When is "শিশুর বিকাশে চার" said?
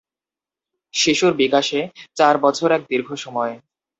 0.93-2.35